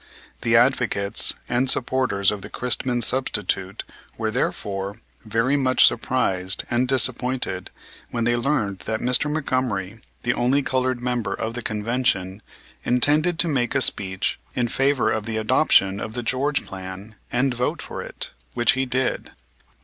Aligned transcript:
The 0.41 0.55
advocates 0.55 1.35
and 1.47 1.69
supporters 1.69 2.31
of 2.31 2.41
the 2.41 2.49
Christman 2.49 3.03
substitute 3.03 3.83
were, 4.17 4.31
therefore, 4.31 4.99
very 5.23 5.55
much 5.55 5.85
surprised 5.85 6.63
and 6.71 6.87
disappointed 6.87 7.69
when 8.09 8.23
they 8.23 8.35
learned 8.35 8.79
that 8.87 8.99
Mr. 8.99 9.31
Montgomery, 9.31 10.01
the 10.23 10.33
only 10.33 10.63
colored 10.63 11.01
member 11.01 11.35
of 11.35 11.53
the 11.53 11.61
Convention, 11.61 12.41
intended 12.83 13.37
to 13.37 13.47
make 13.47 13.75
a 13.75 13.79
speech 13.83 14.39
in 14.55 14.69
favor 14.69 15.11
of 15.11 15.27
the 15.27 15.37
adoption 15.37 15.99
of 15.99 16.15
the 16.15 16.23
George 16.23 16.65
plan, 16.65 17.13
and 17.31 17.53
vote 17.53 17.79
for 17.79 18.01
it; 18.01 18.31
which 18.55 18.71
he 18.71 18.87
did. 18.87 19.33